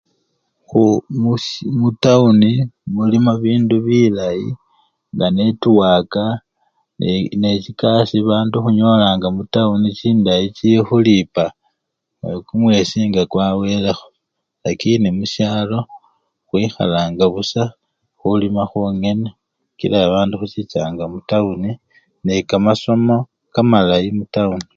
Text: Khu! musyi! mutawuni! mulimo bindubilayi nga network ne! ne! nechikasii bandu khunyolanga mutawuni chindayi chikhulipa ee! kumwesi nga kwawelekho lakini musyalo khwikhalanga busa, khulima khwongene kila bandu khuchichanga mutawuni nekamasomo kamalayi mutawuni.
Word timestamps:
Khu! 0.67 0.83
musyi! 1.21 1.65
mutawuni! 1.79 2.51
mulimo 2.95 3.31
bindubilayi 3.43 4.47
nga 5.13 5.27
network 5.37 6.11
ne! 6.99 7.09
ne! 7.39 7.39
nechikasii 7.41 8.27
bandu 8.29 8.55
khunyolanga 8.63 9.27
mutawuni 9.37 9.89
chindayi 9.97 10.45
chikhulipa 10.57 11.45
ee! 12.23 12.37
kumwesi 12.47 12.97
nga 13.09 13.23
kwawelekho 13.31 14.07
lakini 14.65 15.07
musyalo 15.17 15.79
khwikhalanga 16.47 17.25
busa, 17.33 17.63
khulima 18.19 18.63
khwongene 18.71 19.29
kila 19.79 19.97
bandu 20.13 20.33
khuchichanga 20.39 21.03
mutawuni 21.13 21.69
nekamasomo 22.25 23.15
kamalayi 23.53 24.09
mutawuni. 24.19 24.65